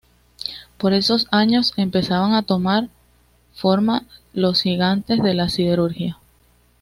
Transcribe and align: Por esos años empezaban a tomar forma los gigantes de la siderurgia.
Por 0.79 0.93
esos 0.93 1.27
años 1.29 1.73
empezaban 1.77 2.33
a 2.33 2.41
tomar 2.41 2.89
forma 3.53 4.07
los 4.33 4.63
gigantes 4.63 5.21
de 5.21 5.35
la 5.35 5.47
siderurgia. 5.47 6.17